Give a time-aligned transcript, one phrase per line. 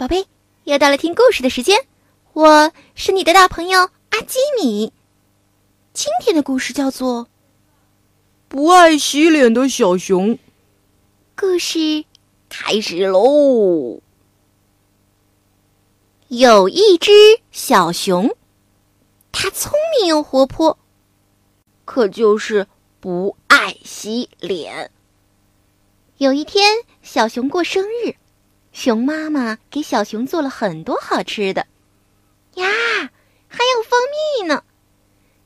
[0.00, 0.24] 宝贝，
[0.64, 1.84] 又到了听故事的时间，
[2.32, 4.94] 我是你的大朋友阿基米。
[5.92, 7.24] 今天的故事叫做
[8.48, 10.28] 《不爱洗脸的小熊》。
[11.36, 12.06] 故事
[12.48, 14.00] 开始喽！
[16.28, 17.12] 有一只
[17.50, 18.34] 小熊，
[19.32, 20.78] 它聪明又活泼，
[21.84, 22.66] 可就是
[23.00, 24.90] 不爱洗脸。
[26.16, 28.14] 有一天，小熊过生日。
[28.72, 31.66] 熊妈妈给小熊做了很多好吃的，
[32.54, 32.66] 呀，
[33.48, 33.98] 还有蜂
[34.38, 34.62] 蜜呢。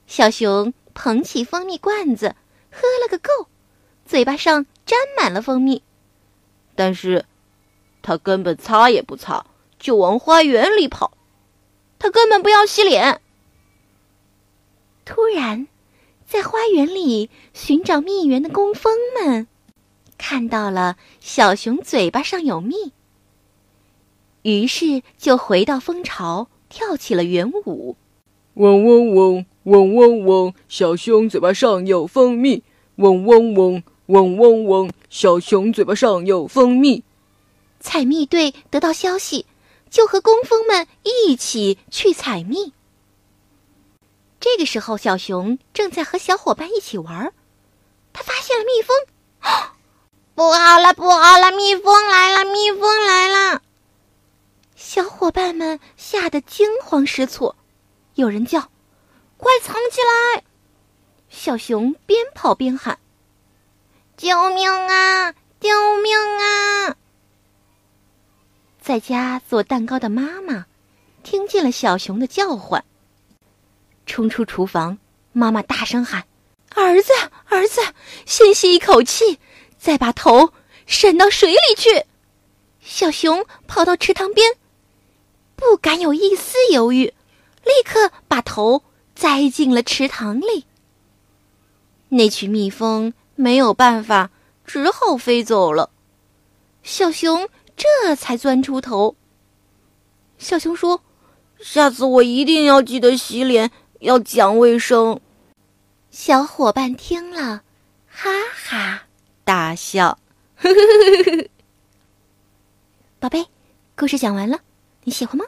[0.07, 2.37] 小熊捧起蜂蜜罐子，
[2.71, 3.49] 喝了个够，
[4.05, 5.83] 嘴巴上沾满了蜂蜜。
[6.75, 7.25] 但是，
[8.03, 9.47] 他根本擦也不擦，
[9.79, 11.17] 就往花园里跑。
[11.99, 13.23] 他根本不要洗脸。
[15.07, 15.67] 突然，
[16.27, 19.47] 在花园里寻找蜜源的工蜂们
[20.19, 22.93] 看到了小熊嘴巴上有蜜。
[24.45, 27.97] 于是就回到蜂巢，跳起了圆舞。
[28.55, 32.63] 嗡嗡嗡，嗡嗡嗡，小熊嘴巴上有蜂蜜。
[32.97, 37.03] 嗡嗡嗡，嗡嗡嗡，小熊嘴巴上有蜂蜜。
[37.81, 39.47] 采蜜队得到消息，
[39.89, 42.75] 就和工蜂们一起去采蜜。
[44.39, 47.33] 这个时候，小熊正在和小伙伴一起玩，
[48.13, 48.95] 他发现了蜜蜂。
[50.37, 53.63] 不好了，不好了，蜜蜂来了，蜜蜂来了！
[54.85, 57.57] 小伙伴们吓得惊慌失措，
[58.17, 58.69] 有人叫
[59.39, 60.45] ：“快藏起来！”
[61.31, 62.99] 小熊边跑边喊
[64.19, 65.33] ：“救命啊！
[65.59, 65.71] 救
[66.03, 66.97] 命啊！”
[68.79, 70.67] 在家做蛋糕的妈妈
[71.23, 72.85] 听见了小熊的叫唤，
[74.05, 74.99] 冲出厨房。
[75.33, 76.27] 妈妈大声喊
[76.77, 77.11] ：“儿子，
[77.47, 77.81] 儿子，
[78.27, 79.41] 先吸一口气，
[79.79, 80.53] 再把头
[80.85, 82.05] 伸到水里去。”
[82.85, 84.55] 小熊跑到池塘边。
[85.57, 87.07] 不敢有一丝犹豫，
[87.65, 88.83] 立刻把头
[89.15, 90.67] 栽进了池塘里。
[92.09, 94.31] 那群蜜蜂没有办法，
[94.65, 95.91] 只好飞走了。
[96.83, 99.17] 小熊这才钻出头。
[100.39, 101.01] 小熊说
[101.61, 103.71] ：“下次我一定要记得洗脸，
[104.01, 105.19] 要讲卫生。”
[106.11, 107.63] 小伙伴听了，
[108.09, 109.03] 哈哈
[109.45, 110.19] 大笑。
[113.19, 113.47] 宝贝，
[113.97, 114.61] 故事讲完了。
[115.05, 115.45] 你喜欢吗？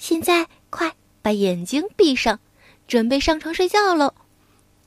[0.00, 2.40] 现在快把眼睛闭上，
[2.88, 4.14] 准备上床睡觉喽。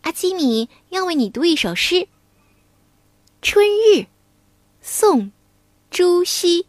[0.02, 1.96] 阿基米要为你读一首诗。
[3.40, 4.00] 《春日》，
[4.82, 5.28] 宋·
[5.92, 6.66] 朱熹。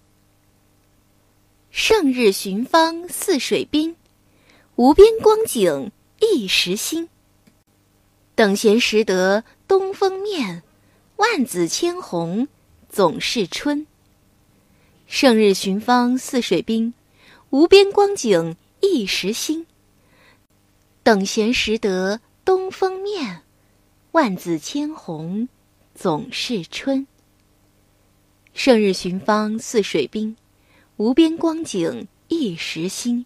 [1.71, 3.97] 胜日寻芳泗水滨，
[4.77, 5.91] 无边光景
[6.21, 7.09] 一时新。
[8.35, 10.63] 等闲识得东风面，
[11.17, 12.47] 万紫千红
[12.91, 13.87] 总是春。
[15.07, 16.93] 胜日寻芳泗水滨。
[17.55, 19.65] 无边光景一时新，
[21.05, 23.43] 等闲识得东风面，
[24.11, 25.49] 万紫千红
[25.95, 27.07] 总是春。
[28.55, 30.37] 胜日寻芳泗水滨，
[30.97, 33.25] 无边光景一时新，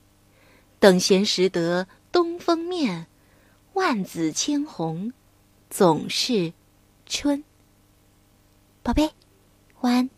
[0.79, 3.07] 等闲识得东风面，
[3.73, 5.11] 万紫千红
[5.71, 6.53] 总是
[7.07, 7.43] 春。
[8.83, 9.11] 宝贝，
[9.81, 10.18] 晚安。